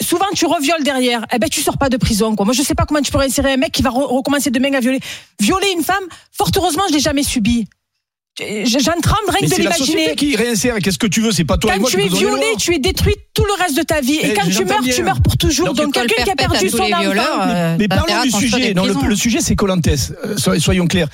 souvent 0.00 0.26
tu 0.34 0.46
revioles 0.46 0.82
derrière, 0.84 1.24
eh 1.32 1.38
ben 1.38 1.48
tu 1.48 1.60
sors 1.60 1.78
pas 1.78 1.88
de 1.88 1.96
prison 1.96 2.34
quoi. 2.36 2.44
Moi 2.44 2.54
je 2.54 2.62
sais 2.62 2.74
pas 2.74 2.86
comment 2.86 3.02
tu 3.02 3.10
pourrais 3.10 3.26
insérer 3.26 3.52
un 3.52 3.56
mec 3.56 3.72
qui 3.72 3.82
va 3.82 3.90
re 3.90 4.08
recommencer 4.08 4.50
demain 4.50 4.72
à 4.74 4.80
violer. 4.80 5.00
Violer 5.40 5.72
une 5.76 5.82
femme, 5.82 6.04
fort 6.32 6.50
heureusement 6.56 6.84
je 6.88 6.94
l'ai 6.94 7.00
jamais 7.00 7.22
subi. 7.22 7.66
J'en 8.38 8.98
tremble 9.02 9.28
rien 9.28 9.46
que 9.46 9.54
de 9.54 9.60
l'imaginer. 9.60 10.14
qui 10.16 10.36
réinsère, 10.36 10.78
qu'est-ce 10.78 10.98
que 10.98 11.06
tu 11.06 11.20
veux? 11.20 11.32
C'est 11.32 11.44
pas 11.44 11.58
toi 11.58 11.72
quand 11.72 11.76
et 11.76 11.80
moi 11.80 11.90
tu 11.90 12.00
es 12.00 12.08
violé, 12.08 12.46
tu 12.58 12.74
es 12.74 12.78
détruit 12.78 13.14
tout 13.34 13.44
le 13.44 13.62
reste 13.62 13.76
de 13.76 13.82
ta 13.82 14.00
vie. 14.00 14.14
Et, 14.14 14.30
et 14.30 14.34
quand 14.34 14.48
tu 14.48 14.64
meurs, 14.64 14.80
bien. 14.80 14.94
tu 14.94 15.02
meurs 15.02 15.20
pour 15.20 15.36
toujours. 15.36 15.66
Donc, 15.66 15.76
Donc 15.76 15.94
quelqu'un 15.94 16.24
qui 16.24 16.30
a 16.30 16.36
perdu 16.36 16.70
son 16.70 16.80
enfant. 16.80 17.20
Euh, 17.46 17.76
mais 17.78 17.88
parlons 17.88 18.22
du 18.22 18.30
sujet. 18.30 18.72
Non, 18.72 18.86
le, 18.86 18.94
le, 19.06 19.16
sujet, 19.16 19.40
c'est 19.42 19.54
Colantes. 19.54 19.86
Euh, 19.86 20.58
soyons 20.58 20.86
clairs 20.86 21.08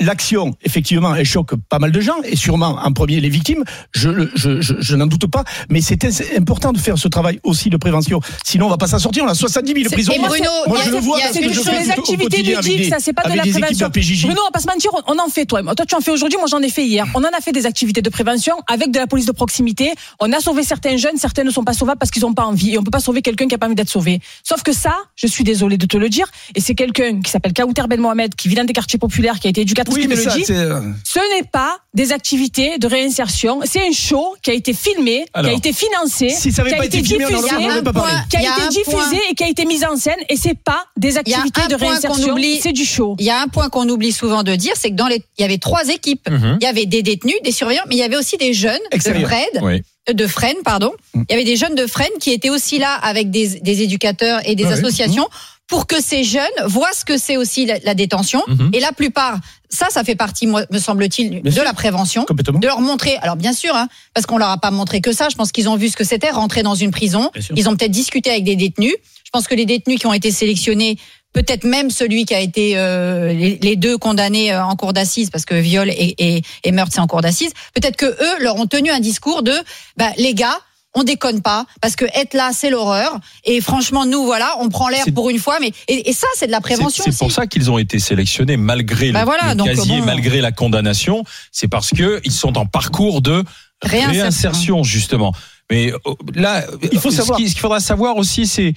l'action, 0.00 0.54
effectivement, 0.62 1.14
elle 1.14 1.24
choque 1.24 1.54
pas 1.68 1.78
mal 1.78 1.92
de 1.92 2.00
gens, 2.00 2.16
et 2.24 2.36
sûrement 2.36 2.78
en 2.82 2.92
premier 2.92 3.20
les 3.20 3.28
victimes, 3.28 3.64
je, 3.94 4.28
je, 4.34 4.60
je, 4.60 4.74
je 4.78 4.96
n'en 4.96 5.06
doute 5.06 5.26
pas, 5.26 5.44
mais 5.70 5.80
c'est 5.80 6.04
important 6.36 6.72
de 6.72 6.78
faire 6.78 6.98
ce 6.98 7.08
travail 7.08 7.40
aussi 7.42 7.70
de 7.70 7.76
prévention. 7.76 8.20
Sinon, 8.44 8.66
on 8.66 8.70
va 8.70 8.76
pas 8.76 8.86
s'en 8.86 8.98
sortir, 8.98 9.24
on 9.24 9.28
a 9.28 9.34
70 9.34 9.72
000 9.74 9.90
prisonniers. 9.90 10.18
Bruno, 10.18 10.50
moi, 10.66 10.78
je 10.84 10.90
le 10.90 10.98
vois 10.98 11.18
parce 11.20 11.38
que 11.38 11.52
je 11.52 11.60
sur 11.60 11.72
les 11.72 11.90
activités 11.90 12.42
ludiques, 12.42 12.84
ça 12.86 12.96
c'est 13.00 13.12
pas 13.12 13.28
de 13.28 13.36
la 13.36 13.42
prévention. 13.42 13.88
Bruno, 13.88 14.40
on 14.42 14.46
va 14.46 14.50
pas 14.52 14.60
se 14.60 14.66
mentir, 14.66 14.90
on 15.06 15.18
en 15.18 15.28
fait, 15.28 15.46
toi. 15.46 15.62
Toi, 15.62 15.86
tu 15.86 15.94
en 15.94 16.00
fais 16.00 16.10
aujourd'hui, 16.10 16.38
moi 16.38 16.46
j'en 16.50 16.60
ai 16.60 16.70
fait 16.70 16.84
hier. 16.84 17.06
On 17.14 17.20
en 17.20 17.28
a 17.36 17.40
fait 17.40 17.52
des 17.52 17.66
activités 17.66 18.02
de 18.02 18.10
prévention 18.10 18.54
avec 18.66 18.90
de 18.90 18.98
la 18.98 19.06
police 19.06 19.26
de 19.26 19.32
proximité. 19.32 19.92
On 20.20 20.32
a 20.32 20.40
sauvé 20.40 20.62
certains 20.62 20.96
jeunes, 20.96 21.16
certains 21.16 21.44
ne 21.44 21.50
sont 21.50 21.64
pas 21.64 21.72
sauvables 21.72 21.98
parce 21.98 22.10
qu'ils 22.10 22.22
n'ont 22.22 22.34
pas 22.34 22.44
envie, 22.44 22.74
et 22.74 22.78
on 22.78 22.82
peut 22.82 22.90
pas 22.90 23.00
sauver 23.00 23.22
quelqu'un 23.22 23.48
qui 23.48 23.54
a 23.54 23.58
pas 23.58 23.66
envie 23.66 23.74
d'être 23.74 23.88
sauvé. 23.90 24.20
Sauf 24.42 24.62
que 24.62 24.72
ça, 24.72 24.94
je 25.16 25.26
suis 25.26 25.44
désolé 25.44 25.76
de 25.76 25.86
te 25.86 25.96
le 25.96 26.08
dire, 26.08 26.26
et 26.54 26.60
c'est 26.60 26.74
quelqu'un 26.74 27.20
qui 27.20 27.30
s'appelle 27.30 27.52
Kaouter 27.52 27.82
Ben 27.88 28.00
Mohamed, 28.00 28.34
qui 28.34 28.48
vit 28.48 28.54
dans 28.54 28.64
des 28.64 28.72
quartiers 28.72 28.98
populaires, 28.98 29.38
qui 29.40 29.46
a 29.46 29.50
été 29.50 29.62
éducatrice 29.62 29.87
oui, 29.94 30.02
qui 30.02 30.08
me 30.08 30.16
le 30.16 30.22
ça, 30.22 30.34
dit. 30.36 30.44
Ce 30.44 31.36
n'est 31.36 31.48
pas 31.50 31.78
des 31.94 32.12
activités 32.12 32.78
de 32.78 32.86
réinsertion. 32.86 33.60
C'est 33.64 33.86
un 33.86 33.92
show 33.92 34.34
qui 34.42 34.50
a 34.50 34.54
été 34.54 34.72
filmé, 34.72 35.26
Alors, 35.32 35.50
qui 35.50 35.54
a 35.54 35.58
été 35.58 35.72
financé, 35.72 36.28
si 36.30 36.52
ça 36.52 36.62
qui 36.64 36.74
a 36.74 36.78
pas 36.78 36.86
été 36.86 36.98
été 36.98 37.08
filmé, 37.08 37.26
diffusé, 37.26 37.48
on 37.56 37.60
n'aurait 37.60 37.82
pas 37.82 37.92
parlé. 37.92 38.12
qui 38.30 38.36
a, 38.36 38.40
été 38.42 38.68
diffusé 38.68 39.18
et 39.30 39.34
qui 39.34 39.44
a 39.44 39.48
été 39.48 39.64
mis 39.64 39.84
en 39.84 39.96
scène. 39.96 40.20
Et 40.28 40.36
c'est 40.36 40.58
pas 40.58 40.84
des 40.96 41.16
activités 41.18 41.66
de 41.68 41.74
réinsertion. 41.74 42.36
C'est 42.60 42.72
du 42.72 42.84
show. 42.84 43.16
Il 43.18 43.26
y 43.26 43.30
a 43.30 43.40
un 43.40 43.48
point 43.48 43.68
qu'on 43.68 43.88
oublie 43.88 44.12
souvent 44.12 44.42
de 44.42 44.54
dire, 44.54 44.74
c'est 44.76 44.90
que 44.90 44.96
dans 44.96 45.08
les, 45.08 45.22
il 45.38 45.42
y 45.42 45.44
avait 45.44 45.58
trois 45.58 45.88
équipes. 45.88 46.28
Mm 46.28 46.36
-hmm. 46.36 46.56
Il 46.60 46.64
y 46.64 46.66
avait 46.74 46.86
des 46.86 47.02
détenus, 47.02 47.40
des 47.44 47.52
surveillants, 47.52 47.86
mais 47.88 47.96
il 47.96 48.02
y 48.04 48.08
avait 48.10 48.16
aussi 48.22 48.36
des 48.36 48.52
jeunes 48.64 48.84
Extérieur. 48.90 49.22
de 49.22 49.34
Fred. 49.34 49.54
Oui 49.62 49.82
de 50.22 50.26
Fresnes, 50.26 50.62
pardon. 50.64 50.92
Il 51.14 51.24
y 51.30 51.34
avait 51.34 51.44
des 51.44 51.56
jeunes 51.56 51.74
de 51.74 51.86
Fresnes 51.86 52.18
qui 52.20 52.30
étaient 52.32 52.50
aussi 52.50 52.78
là 52.78 52.94
avec 52.94 53.30
des, 53.30 53.60
des 53.60 53.82
éducateurs 53.82 54.40
et 54.48 54.54
des 54.54 54.64
Ah 54.64 54.68
oui. 54.68 54.78
associations 54.78 55.28
pour 55.66 55.86
que 55.86 56.00
ces 56.00 56.24
jeunes 56.24 56.58
voient 56.66 56.94
ce 56.94 57.04
que 57.04 57.18
c'est 57.18 57.36
aussi 57.36 57.66
la, 57.66 57.78
la 57.84 57.94
détention. 57.94 58.42
Mhm. 58.48 58.70
Et 58.72 58.80
la 58.80 58.92
plupart, 58.92 59.38
ça, 59.70 59.86
ça 59.90 60.04
fait 60.04 60.14
partie, 60.14 60.46
moi, 60.46 60.62
me 60.70 60.78
semble-t-il, 60.78 61.42
de 61.42 61.50
sûr. 61.50 61.64
la 61.64 61.72
prévention. 61.72 62.24
Complètement. 62.24 62.58
De 62.58 62.66
leur 62.66 62.80
montrer, 62.80 63.16
alors 63.16 63.36
bien 63.36 63.52
sûr, 63.52 63.74
hein, 63.74 63.88
parce 64.14 64.26
qu'on 64.26 64.38
leur 64.38 64.50
a 64.50 64.58
pas 64.58 64.70
montré 64.70 65.00
que 65.00 65.12
ça. 65.12 65.28
Je 65.28 65.36
pense 65.36 65.52
qu'ils 65.52 65.68
ont 65.68 65.76
vu 65.76 65.88
ce 65.88 65.96
que 65.96 66.04
c'était 66.04 66.30
rentrer 66.30 66.62
dans 66.62 66.74
une 66.74 66.90
prison. 66.90 67.30
Ils 67.54 67.68
ont 67.68 67.76
peut-être 67.76 67.92
discuté 67.92 68.30
avec 68.30 68.44
des 68.44 68.56
détenus. 68.56 68.94
Je 69.24 69.30
pense 69.30 69.46
que 69.46 69.54
les 69.54 69.66
détenus 69.66 69.98
qui 69.98 70.06
ont 70.06 70.14
été 70.14 70.30
sélectionnés, 70.30 70.96
peut-être 71.32 71.64
même 71.64 71.90
celui 71.90 72.24
qui 72.24 72.34
a 72.34 72.40
été 72.40 72.78
euh, 72.78 73.32
les, 73.32 73.58
les, 73.60 73.76
deux 73.76 73.98
condamnés 73.98 74.52
euh, 74.52 74.64
en 74.64 74.74
cour 74.74 74.92
d'assises, 74.94 75.28
parce 75.30 75.44
que 75.44 75.54
viol 75.54 75.90
et, 75.90 76.14
et, 76.18 76.42
et 76.64 76.72
meurtre 76.72 76.92
c'est 76.94 77.00
en 77.00 77.06
cour 77.06 77.20
d'assises. 77.20 77.52
Peut-être 77.74 77.96
que 77.96 78.06
eux 78.06 78.40
leur 78.42 78.56
ont 78.56 78.66
tenu 78.66 78.90
un 78.90 79.00
discours 79.00 79.42
de, 79.42 79.52
bah, 79.96 80.10
les 80.16 80.34
gars. 80.34 80.58
On 80.94 81.04
déconne 81.04 81.42
pas 81.42 81.66
parce 81.80 81.96
que 81.96 82.06
être 82.14 82.34
là 82.34 82.50
c'est 82.52 82.70
l'horreur 82.70 83.18
et 83.44 83.60
franchement 83.60 84.06
nous 84.06 84.24
voilà 84.24 84.54
on 84.60 84.68
prend 84.68 84.88
l'air 84.88 85.04
pour 85.14 85.28
une 85.30 85.38
fois 85.38 85.58
mais 85.60 85.72
et, 85.86 86.08
et 86.10 86.12
ça 86.12 86.26
c'est 86.34 86.46
de 86.46 86.50
la 86.52 86.60
prévention 86.60 87.04
C'est 87.06 87.16
pour 87.16 87.30
ça 87.30 87.46
qu'ils 87.46 87.70
ont 87.70 87.78
été 87.78 87.98
sélectionnés 87.98 88.56
malgré 88.56 89.12
bah 89.12 89.20
le, 89.20 89.24
voilà, 89.26 89.50
le 89.50 89.54
donc, 89.54 89.66
casier, 89.68 90.00
bon. 90.00 90.06
malgré 90.06 90.40
la 90.40 90.50
condamnation. 90.50 91.24
C'est 91.52 91.68
parce 91.68 91.90
que 91.90 92.20
ils 92.24 92.32
sont 92.32 92.56
en 92.56 92.66
parcours 92.66 93.20
de 93.22 93.44
Réinsertion. 93.82 94.20
réinsertion 94.22 94.82
justement. 94.82 95.32
Mais 95.70 95.92
euh, 95.92 95.98
là, 96.34 96.64
Il 96.92 96.98
faut 96.98 97.10
savoir. 97.10 97.38
ce 97.38 97.44
qu'il 97.44 97.58
faudra 97.58 97.80
savoir 97.80 98.16
aussi, 98.16 98.46
c'est 98.46 98.74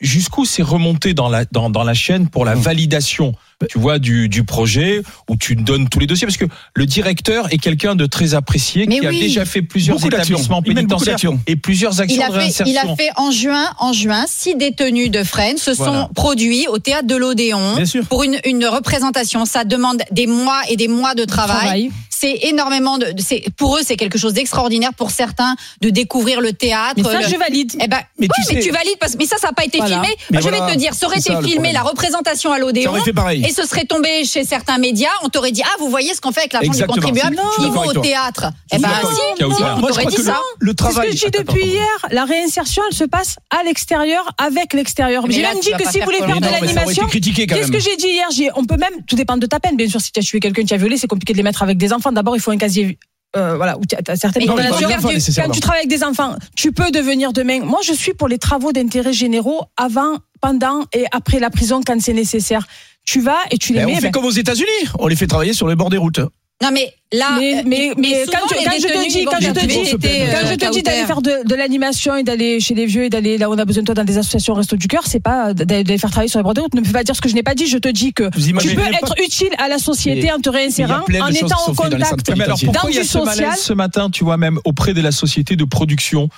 jusqu'où 0.00 0.44
c'est 0.44 0.62
remonté 0.62 1.12
dans 1.14 1.28
la 1.28 1.44
dans, 1.50 1.70
dans 1.70 1.84
la 1.84 1.94
chaîne 1.94 2.28
pour 2.28 2.44
la 2.44 2.54
Mmh. 2.54 2.60
validation. 2.60 3.34
Tu 3.68 3.76
vois 3.80 3.98
du, 3.98 4.28
du 4.28 4.44
projet 4.44 5.02
où 5.28 5.34
tu 5.36 5.56
donnes 5.56 5.88
tous 5.88 5.98
les 5.98 6.06
dossiers 6.06 6.28
parce 6.28 6.36
que 6.36 6.44
le 6.74 6.86
directeur 6.86 7.52
est 7.52 7.58
quelqu'un 7.58 7.96
de 7.96 8.06
très 8.06 8.34
apprécié 8.34 8.86
Mais 8.86 9.00
qui 9.00 9.06
a 9.06 9.10
déjà 9.10 9.44
fait 9.44 9.62
plusieurs 9.62 9.96
Beaucoup 9.96 10.06
établissements 10.14 10.62
pénitentiaires 10.62 11.16
et 11.48 11.56
plusieurs 11.56 12.00
actions 12.00 12.16
Il 12.16 12.22
a, 12.22 12.28
de 12.28 12.32
fait, 12.34 12.38
réinsertion. 12.38 12.72
il 12.72 12.78
a 12.92 12.94
fait 12.94 13.10
en 13.16 13.32
juin, 13.32 13.66
en 13.80 13.92
juin, 13.92 14.26
six 14.28 14.54
détenus 14.54 15.10
de 15.10 15.24
Fresnes 15.24 15.58
se 15.58 15.72
Voilà. 15.72 16.02
sont 16.06 16.14
produits 16.14 16.68
au 16.68 16.78
théâtre 16.78 17.08
de 17.08 17.16
l'Odéon 17.16 17.74
Bien 17.74 17.84
sûr. 17.84 18.04
pour 18.06 18.22
une, 18.22 18.38
une 18.44 18.64
représentation. 18.64 19.44
Ça 19.44 19.64
demande 19.64 20.02
des 20.12 20.28
mois 20.28 20.60
et 20.68 20.76
des 20.76 20.86
mois 20.86 21.16
de 21.16 21.24
travail. 21.24 21.56
Travail. 21.58 21.90
C'est 22.20 22.38
énormément 22.42 22.98
de. 22.98 23.06
c'est 23.18 23.44
Pour 23.56 23.76
eux, 23.76 23.80
c'est 23.84 23.96
quelque 23.96 24.18
chose 24.18 24.32
d'extraordinaire. 24.32 24.92
Pour 24.94 25.10
certains, 25.10 25.54
de 25.80 25.90
découvrir 25.90 26.40
le 26.40 26.52
théâtre. 26.52 26.94
Mais 26.96 27.02
ça, 27.04 27.20
le- 27.20 27.28
je 27.28 27.36
valide. 27.36 27.72
Eh 27.80 27.86
ben, 27.86 27.98
Mais 28.18 28.26
oui, 28.26 28.28
tu 28.48 28.54
mais 28.54 28.60
sais- 28.60 28.66
tu 28.68 28.72
valides 28.74 28.98
parce 28.98 29.14
mais 29.16 29.26
ça, 29.26 29.36
ça 29.36 29.48
n'a 29.48 29.52
pas 29.52 29.64
été 29.64 29.78
Voilà. 29.78 30.00
filmé. 30.02 30.16
Mais 30.30 30.38
je 30.38 30.42
voilà, 30.48 30.66
vais 30.66 30.72
te 30.72 30.78
dire, 30.78 30.94
ça 30.94 31.06
aurait 31.06 31.18
été 31.18 31.32
ça, 31.32 31.42
filmé 31.42 31.72
la 31.72 31.82
représentation 31.82 32.52
à 32.52 32.58
l'Odéon. 32.58 32.90
aurait 32.90 33.00
fait 33.02 33.12
pareil. 33.12 33.44
Et 33.46 33.52
ce 33.52 33.64
serait 33.66 33.84
tombé 33.84 34.24
chez 34.24 34.44
certains 34.44 34.78
médias. 34.78 35.08
On 35.22 35.28
t'aurait 35.28 35.52
dit, 35.52 35.62
ah, 35.64 35.76
vous 35.78 35.88
voyez 35.90 36.12
ce 36.14 36.20
qu'on 36.20 36.32
fait 36.32 36.40
avec 36.40 36.52
l'argent 36.52 36.70
des 36.72 36.78
Exactement. 36.80 37.06
contribuables. 37.06 37.36
Je 37.56 37.62
suis 37.62 37.70
Ils 37.70 37.74
vont 37.74 37.84
au 37.86 37.92
toi. 37.92 38.02
théâtre. 38.02 38.46
Eh 38.72 38.78
ben, 38.78 38.88
si, 39.00 39.44
on 39.44 39.80
t'aurait 39.80 40.06
dit 40.06 40.16
ça. 40.16 40.40
le, 40.58 40.70
C'est 40.70 40.70
ce 40.70 40.76
travail. 40.76 41.10
que 41.10 41.16
je 41.16 41.24
dis 41.26 41.30
depuis 41.38 41.64
hier. 41.66 41.86
La 42.10 42.24
réinsertion, 42.24 42.82
elle 42.90 42.96
se 42.96 43.04
passe 43.04 43.36
à 43.56 43.62
l'extérieur, 43.62 44.24
avec 44.38 44.72
l'extérieur. 44.72 45.24
Mais 45.26 45.34
J'ai 45.34 45.42
même 45.42 45.60
dit 45.60 45.70
que 45.78 45.88
si 45.90 45.98
vous 46.00 46.04
voulez 46.04 46.18
faire 46.18 46.40
de 46.40 46.44
l'animation, 46.46 47.06
Qu'est-ce 47.06 47.70
que 47.72 47.78
j'ai 47.80 47.96
dit 47.96 48.08
hier? 48.08 48.26
J'ai- 48.34 48.50
On 48.56 48.64
peut 48.64 48.76
même, 48.76 49.02
tout 49.06 49.14
dépend 49.16 49.36
de 49.36 49.46
ta 49.46 49.60
peine, 49.60 49.76
bien 49.76 49.88
sûr. 49.88 50.00
Si 50.00 50.10
tu 50.12 50.20
as 50.20 50.22
tué 50.22 50.40
quelqu'un, 50.40 50.64
tu 50.64 50.74
as 50.74 50.76
violé, 50.78 50.96
c'est 50.96 51.06
compliqué 51.06 51.32
de 51.32 51.38
les 51.38 51.42
mettre 51.44 51.62
avec 51.62 51.76
des 51.78 51.92
enfants. 51.92 52.07
D'abord, 52.12 52.36
il 52.36 52.40
faut 52.40 52.50
un 52.50 52.56
casier. 52.56 52.98
Euh, 53.36 53.56
voilà, 53.56 53.76
où 53.78 53.82
tu 53.84 53.94
as, 53.94 54.16
certaines 54.16 54.46
Non, 54.46 54.54
enfants. 54.54 55.08
Quand 55.36 55.50
tu 55.50 55.60
travailles 55.60 55.80
avec 55.80 55.90
des 55.90 56.02
enfants, 56.02 56.34
tu 56.56 56.72
peux 56.72 56.90
devenir 56.90 57.32
demain. 57.34 57.60
Moi, 57.60 57.80
je 57.84 57.92
suis 57.92 58.14
pour 58.14 58.26
les 58.26 58.38
travaux 58.38 58.72
d'intérêt 58.72 59.12
généraux 59.12 59.64
avant, 59.76 60.16
pendant 60.40 60.84
et 60.94 61.04
après 61.12 61.38
la 61.38 61.50
prison 61.50 61.80
quand 61.86 62.00
c'est 62.00 62.14
nécessaire. 62.14 62.66
Tu 63.04 63.20
vas 63.20 63.38
et 63.50 63.58
tu 63.58 63.72
les 63.74 63.80
Ben, 63.80 63.86
mets. 63.86 63.92
on 63.92 63.96
fait 63.96 64.02
ben, 64.02 64.12
comme 64.12 64.24
aux 64.24 64.30
États-Unis. 64.30 64.66
On 64.98 65.06
les 65.08 65.16
fait 65.16 65.26
travailler 65.26 65.52
sur 65.52 65.68
les 65.68 65.76
bords 65.76 65.90
des 65.90 65.98
routes. 65.98 66.20
Non, 66.62 66.70
mais 66.72 66.94
là. 67.12 67.36
mais, 67.38 67.58
euh, 67.58 67.62
mais, 67.66 67.92
mais 67.96 68.24
souvent, 68.24 68.38
quand, 68.48 68.54
je, 68.54 68.64
quand 68.64 68.70
je 68.78 68.82
te 68.86 69.08
dis, 69.08 69.24
vont 69.24 69.30
quand 69.30 69.38
je 69.40 69.50
te 69.50 69.66
dis, 69.66 69.90
quand 69.90 70.08
euh, 70.08 70.50
je 70.50 70.54
te 70.56 70.72
dis 70.72 70.82
d'aller 70.82 71.06
faire 71.06 71.22
de, 71.22 71.46
de 71.48 71.54
l'animation 71.54 72.16
et 72.16 72.22
d'aller 72.22 72.60
chez 72.60 72.74
les 72.74 72.86
vieux 72.86 73.04
et 73.04 73.10
d'aller 73.10 73.38
là 73.38 73.48
où 73.48 73.54
on 73.54 73.58
a 73.58 73.64
besoin 73.64 73.82
de 73.82 73.86
toi 73.86 73.94
dans 73.94 74.04
des 74.04 74.18
associations 74.18 74.54
Resto 74.54 74.76
du 74.76 74.88
Cœur, 74.88 75.02
c'est 75.06 75.20
pas 75.20 75.54
d'aller 75.54 75.84
d'aller 75.84 75.98
faire 75.98 76.10
travailler 76.10 76.28
sur 76.30 76.38
les 76.38 76.42
bords 76.42 76.54
routes. 76.56 76.74
Ne 76.74 76.80
me 76.80 76.86
fais 76.86 76.92
pas 76.92 77.04
dire 77.04 77.16
ce 77.16 77.20
que 77.20 77.28
je 77.28 77.34
n'ai 77.34 77.42
pas 77.42 77.54
dit. 77.54 77.66
Je 77.66 77.78
te 77.78 77.88
dis 77.88 78.12
que 78.12 78.24
Vous 78.24 78.58
tu 78.58 78.74
peux 78.74 78.82
pas- 78.82 78.90
être 78.90 79.14
utile 79.24 79.50
à 79.58 79.68
la 79.68 79.78
société 79.78 80.22
Mais 80.24 80.32
en 80.32 80.38
te 80.40 80.50
réinsérant, 80.50 81.04
de 81.08 81.20
en 81.20 81.28
étant 81.28 81.56
en 81.66 81.74
contact 81.74 82.36
Mais 82.36 82.44
alors 82.44 82.58
pourquoi 82.62 82.82
dans 82.82 82.88
il 82.88 82.94
y 82.94 82.98
a 82.98 83.02
du 83.02 83.08
ce 83.08 83.18
malaise 83.18 83.34
social. 83.36 83.56
ce 83.56 83.72
matin, 83.72 84.10
tu 84.10 84.24
vois, 84.24 84.36
même 84.36 84.58
auprès 84.64 84.92
de 84.94 85.00
la 85.00 85.12
société 85.12 85.56
de 85.56 85.64
production, 85.64 86.28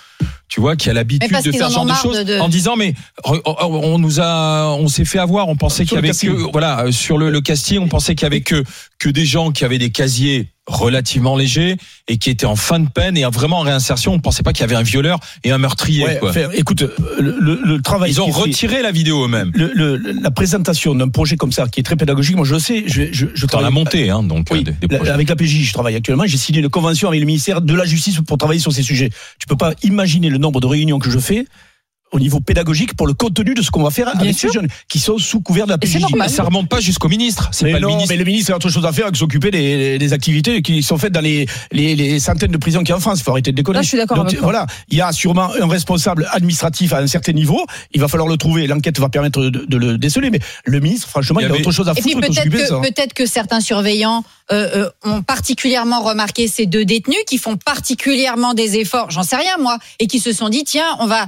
tu 0.48 0.60
vois, 0.60 0.76
qui 0.76 0.88
a 0.88 0.92
Mais 0.92 1.00
l'habitude 1.00 1.30
de 1.44 1.52
faire 1.52 1.68
ce 1.68 1.74
genre 1.74 1.84
de 1.86 1.94
choses, 1.94 2.18
de- 2.18 2.22
de- 2.24 2.38
en 2.40 2.48
disant 2.48 2.76
mais 2.76 2.94
on 3.24 3.98
nous 3.98 4.20
a, 4.20 4.66
on 4.78 4.88
s'est 4.88 5.04
fait 5.04 5.18
avoir, 5.18 5.48
on 5.48 5.56
pensait 5.56 5.84
qu'il 5.84 5.94
y 5.94 5.98
avait 5.98 6.10
que, 6.10 6.50
voilà, 6.52 6.84
euh, 6.86 6.92
sur 6.92 7.18
le, 7.18 7.30
le 7.30 7.40
casting, 7.40 7.78
on 7.78 7.88
pensait 7.88 8.14
qu'il 8.14 8.24
y 8.24 8.26
avait 8.26 8.40
que 8.42 8.62
que 8.98 9.08
des 9.08 9.24
gens 9.24 9.50
qui 9.50 9.64
avaient 9.64 9.78
des 9.78 9.90
casiers 9.90 10.48
relativement 10.70 11.36
légers 11.36 11.76
et 12.08 12.16
qui 12.18 12.30
étaient 12.30 12.46
en 12.46 12.56
fin 12.56 12.80
de 12.80 12.88
peine 12.88 13.16
et 13.16 13.24
vraiment 13.24 13.58
en 13.58 13.62
réinsertion. 13.62 14.12
On 14.14 14.18
pensait 14.20 14.42
pas 14.42 14.52
qu'il 14.52 14.62
y 14.62 14.64
avait 14.64 14.76
un 14.76 14.82
violeur 14.82 15.18
et 15.44 15.50
un 15.50 15.58
meurtrier. 15.58 16.04
Ouais, 16.04 16.18
quoi. 16.18 16.30
enfin, 16.30 16.48
écoute, 16.54 16.82
euh, 16.82 16.94
le, 17.20 17.36
le- 17.40 17.60
le 17.64 17.82
travail. 17.82 18.10
Ils 18.10 18.20
ont 18.20 18.32
fait- 18.32 18.40
retiré 18.40 18.82
la 18.82 18.92
vidéo 18.92 19.24
eux-mêmes. 19.24 19.50
le, 19.54 19.70
le- 19.74 19.96
la 19.96 20.30
présentation 20.30 20.94
d'un 20.94 21.08
projet 21.08 21.36
comme 21.36 21.52
ça, 21.52 21.66
qui 21.68 21.80
est 21.80 21.82
très 21.82 21.96
pédagogique, 21.96 22.36
moi 22.36 22.44
je 22.44 22.54
le 22.54 22.60
sais, 22.60 22.84
je, 22.86 23.02
je, 23.12 23.26
je 23.34 23.46
Dans 23.46 23.58
la 23.58 23.68
travaille- 23.68 23.72
montée, 23.72 24.10
hein, 24.10 24.22
donc 24.22 24.46
Oui, 24.50 24.64
euh, 24.66 24.86
des, 24.86 24.98
des 24.98 25.08
avec 25.10 25.28
la 25.28 25.36
PJ, 25.36 25.62
je 25.64 25.72
travaille 25.72 25.96
actuellement. 25.96 26.24
J'ai 26.26 26.38
signé 26.38 26.60
une 26.60 26.68
convention 26.68 27.08
avec 27.08 27.20
le 27.20 27.26
ministère 27.26 27.60
de 27.60 27.74
la 27.74 27.84
Justice 27.84 28.20
pour 28.26 28.38
travailler 28.38 28.60
sur 28.60 28.72
ces 28.72 28.82
sujets. 28.82 29.10
Tu 29.38 29.46
peux 29.46 29.56
pas 29.56 29.72
imaginer 29.82 30.28
le 30.30 30.38
nombre 30.38 30.60
de 30.60 30.66
réunions 30.66 30.98
que 30.98 31.10
je 31.10 31.18
fais. 31.18 31.46
Au 32.12 32.18
niveau 32.18 32.40
pédagogique 32.40 32.94
pour 32.94 33.06
le 33.06 33.14
contenu 33.14 33.54
de 33.54 33.62
ce 33.62 33.70
qu'on 33.70 33.82
va 33.82 33.90
faire 33.90 34.10
Bien 34.12 34.20
avec 34.22 34.36
sûr. 34.38 34.50
ces 34.50 34.54
jeunes 34.58 34.68
qui 34.88 34.98
sont 34.98 35.18
sous 35.18 35.40
couvert 35.40 35.66
de 35.66 35.70
la 35.70 35.76
Et 35.76 35.86
PJJ. 35.86 36.00
normal. 36.00 36.28
Ça 36.30 36.42
remonte 36.42 36.68
pas 36.68 36.80
jusqu'au 36.80 37.08
ministre. 37.08 37.48
C'est 37.52 37.66
Mais 37.66 37.72
pas 37.72 37.78
le 37.80 37.86
ministre. 37.86 38.08
mais 38.10 38.16
le 38.16 38.24
ministre 38.24 38.52
a 38.52 38.56
autre 38.56 38.68
chose 38.68 38.84
à 38.84 38.92
faire 38.92 39.10
que 39.12 39.18
s'occuper 39.18 39.50
des, 39.50 39.98
des 39.98 40.12
activités 40.12 40.62
qui 40.62 40.82
sont 40.82 40.98
faites 40.98 41.12
dans 41.12 41.20
les, 41.20 41.46
les, 41.72 41.94
les 41.94 42.18
centaines 42.18 42.50
de 42.50 42.56
prisons 42.58 42.80
qu'il 42.80 42.88
y 42.90 42.92
a 42.92 42.96
en 42.96 43.00
France. 43.00 43.20
Il 43.20 43.22
faut 43.24 43.30
arrêter 43.30 43.52
de 43.52 43.56
déconner. 43.56 43.76
Là, 43.78 43.82
je 43.82 43.88
suis 43.88 43.96
d'accord 43.98 44.16
Donc, 44.16 44.26
avec 44.26 44.38
toi. 44.38 44.44
Voilà, 44.50 44.66
il 44.88 44.98
y 44.98 45.00
a 45.02 45.12
sûrement 45.12 45.50
un 45.60 45.68
responsable 45.68 46.28
administratif 46.32 46.92
à 46.92 46.98
un 46.98 47.06
certain 47.06 47.32
niveau. 47.32 47.64
Il 47.92 48.00
va 48.00 48.08
falloir 48.08 48.28
le 48.28 48.36
trouver. 48.36 48.66
L'enquête 48.66 48.98
va 48.98 49.08
permettre 49.08 49.40
de, 49.42 49.64
de 49.66 49.76
le 49.76 49.96
déceler. 49.98 50.30
Mais 50.30 50.40
le 50.64 50.80
ministre, 50.80 51.08
franchement, 51.08 51.40
Il 51.40 51.44
y 51.44 51.46
il, 51.46 51.50
a 51.50 51.54
avait- 51.54 51.60
autre 51.62 51.72
chose 51.72 51.88
à 51.88 51.92
Et 51.92 52.02
puis 52.02 52.12
foutre 52.12 52.26
que 52.26 52.26
de 52.26 52.32
peut-être 52.32 52.68
s'occuper 52.68 53.06
de 53.06 53.12
que, 53.12 53.22
que 53.22 53.26
certains 53.26 53.60
surveillants 53.60 54.24
euh, 54.52 54.68
euh, 54.74 54.90
ont 55.04 55.22
particulièrement 55.22 56.00
remarqué 56.02 56.48
ces 56.48 56.66
deux 56.66 56.84
détenus 56.84 57.18
qui 57.26 57.38
font 57.38 57.56
particulièrement 57.56 58.54
des 58.54 58.76
efforts, 58.78 59.10
j'en 59.10 59.22
sais 59.22 59.36
rien 59.36 59.56
moi, 59.58 59.78
et 60.00 60.06
qui 60.08 60.18
se 60.18 60.32
sont 60.32 60.48
dit 60.48 60.64
tiens, 60.64 60.96
on 60.98 61.06
va 61.06 61.26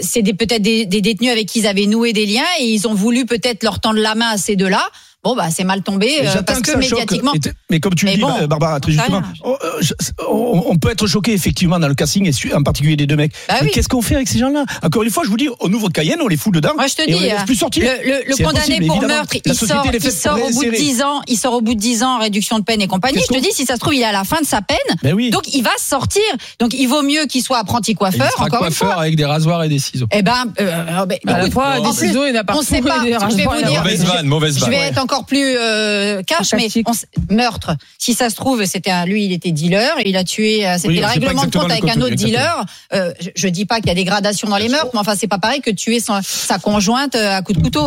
c'est 0.00 0.22
peut-être 0.22 0.62
des, 0.62 0.86
des 0.86 1.00
détenus 1.00 1.30
avec 1.30 1.46
qui 1.46 1.60
ils 1.60 1.66
avaient 1.66 1.86
noué 1.86 2.12
des 2.12 2.26
liens 2.26 2.44
et 2.60 2.64
ils 2.64 2.88
ont 2.88 2.94
voulu 2.94 3.26
peut-être 3.26 3.62
leur 3.62 3.80
tendre 3.80 4.00
la 4.00 4.14
main 4.14 4.30
à 4.30 4.36
ces 4.36 4.56
deux-là. 4.56 4.82
Bon 5.24 5.36
bah 5.36 5.50
c'est 5.52 5.62
mal 5.62 5.82
tombé 5.82 6.10
euh, 6.26 6.42
parce 6.44 6.60
que, 6.62 6.76
médiatiquement. 6.76 7.32
Mais 7.70 7.78
comme 7.78 7.94
tu 7.94 8.06
le 8.06 8.10
Mais 8.10 8.16
dis, 8.16 8.22
bon, 8.22 8.44
Barbara, 8.48 8.80
très 8.80 8.90
justement, 8.90 9.22
on, 9.44 9.52
euh, 9.52 9.80
on- 10.28 10.64
on 10.70 10.76
peut 10.78 10.90
être 10.90 11.06
choqué 11.06 11.32
effectivement 11.32 11.78
dans 11.78 11.86
le 11.86 11.94
casting 11.94 12.26
et 12.28 12.54
en 12.54 12.62
particulier 12.64 12.96
des 12.96 13.06
deux 13.06 13.14
mecs. 13.14 13.30
Bah 13.46 13.54
mais 13.60 13.66
oui. 13.66 13.70
qu'est-ce 13.72 13.88
qu'on 13.88 14.02
fait 14.02 14.16
avec 14.16 14.26
ces 14.26 14.40
gens-là? 14.40 14.64
Encore 14.82 15.04
une 15.04 15.10
fois, 15.10 15.22
je 15.24 15.28
vous 15.30 15.36
dis, 15.36 15.48
au 15.60 15.68
nouveau 15.68 15.88
Cayenne, 15.90 16.18
on 16.22 16.26
les 16.26 16.36
fout 16.36 16.52
dedans. 16.52 16.72
Moi 16.74 16.88
je 16.88 16.94
te 16.96 17.02
et 17.02 17.14
on 17.14 17.18
dis, 17.18 17.22
les 17.22 17.30
laisse 17.30 17.40
euh, 17.42 17.44
plus 17.44 17.54
sortir. 17.54 17.84
le, 17.84 18.04
le- 18.04 18.24
le 18.26 18.34
C'est 18.34 18.42
condamné 18.42 18.66
pour 18.84 18.96
évidemment. 18.96 19.06
meurtre, 19.14 19.36
il 19.44 19.54
sort, 19.54 19.84
il 19.94 20.10
sort 20.12 20.34
au 20.42 20.50
bout 20.50 20.64
de 20.64 20.70
réinsérer. 20.70 20.76
10 20.76 21.02
ans, 21.02 21.22
il 21.28 21.36
sort 21.38 21.54
au 21.54 21.60
bout 21.60 21.74
de 21.74 21.80
10 21.80 22.02
ans 22.02 22.16
en 22.16 22.18
réduction 22.18 22.58
de 22.58 22.64
peine 22.64 22.82
et 22.82 22.88
compagnie. 22.88 23.20
Je 23.20 23.32
te 23.32 23.40
dis, 23.40 23.52
si 23.52 23.64
ça 23.64 23.74
se 23.74 23.78
trouve, 23.80 23.94
il 23.94 24.00
est 24.02 24.04
à 24.04 24.10
la 24.12 24.24
fin 24.24 24.40
de 24.40 24.46
sa 24.46 24.60
peine. 24.60 24.76
Ben 25.04 25.14
oui. 25.14 25.30
Donc 25.30 25.54
il 25.54 25.62
va 25.62 25.70
sortir. 25.78 26.20
Donc 26.58 26.74
il 26.74 26.86
vaut 26.88 27.02
mieux 27.02 27.26
qu'il 27.26 27.44
soit 27.44 27.58
apprenti 27.58 27.92
Il 27.92 27.94
coiffeur, 27.96 28.28
sera 28.32 28.46
encore 28.46 28.64
une 28.66 28.72
fois. 28.72 28.86
coiffeur 28.88 29.00
avec 29.00 29.14
des 29.14 29.24
rasoirs 29.24 29.62
et 29.62 29.68
des 29.68 29.78
ciseaux. 29.78 30.08
Eh 30.10 30.22
ben, 30.22 30.46
euh, 30.60 31.06
ben, 31.06 31.16
À 31.28 31.32
la 31.32 31.38
écoute, 31.42 31.52
fois, 31.52 31.74
en 31.78 31.82
des 31.92 31.96
plus, 31.96 32.08
ciseaux, 32.08 32.26
il 32.26 32.34
y 32.34 32.36
en 32.36 32.40
a 32.40 32.44
partout. 32.44 32.62
on 32.62 32.66
sait 32.66 32.80
pas. 32.82 32.98
des 33.04 33.12
Je 33.12 33.36
vais 33.36 33.44
vous 33.44 33.56
dire. 33.62 33.78
Mauvaise 33.82 34.04
vanne, 34.04 34.26
mauvaise 34.26 34.56
Je 34.56 34.60
vanne. 34.62 34.70
vais 34.70 34.76
être 34.88 34.98
encore 35.12 35.26
plus 35.26 35.56
euh, 35.58 36.22
cash, 36.22 36.52
mais 36.54 36.60
Sarcastique. 36.60 36.88
on 36.88 36.92
s- 36.92 37.06
meurtre. 37.30 37.76
Si 37.98 38.14
ça 38.14 38.30
se 38.30 38.34
trouve, 38.36 38.64
c'était 38.64 38.90
un, 38.90 39.04
lui, 39.04 39.24
il 39.26 39.32
était 39.32 39.50
dealer, 39.52 39.92
et 40.00 40.08
il 40.08 40.16
a 40.16 40.24
tué. 40.24 40.66
euh, 40.66 40.76
C'était 40.76 40.88
Oui, 40.88 40.96
le 41.00 41.06
règlement 41.06 41.44
de 41.44 41.50
compte 41.56 41.70
avec 41.70 41.84
un 41.88 42.00
autre 42.00 42.14
dealer. 42.14 42.64
Euh, 42.94 43.12
je, 43.20 43.28
je 43.34 43.48
dis 43.48 43.66
pas 43.66 43.76
qu'il 43.76 43.88
y 43.88 43.90
a 43.90 43.94
des 43.94 44.04
gradations 44.04 44.48
dans 44.48 44.56
les 44.56 44.68
meurtres, 44.68 44.90
mais 44.94 45.00
enfin, 45.00 45.14
c'est 45.18 45.26
pas 45.28 45.38
pareil 45.38 45.60
que 45.60 45.70
tuer 45.70 46.00
son- 46.00 46.20
sa 46.22 46.58
conjointe 46.58 47.14
à 47.14 47.42
coup 47.42 47.52
de 47.52 47.60
couteau. 47.62 47.86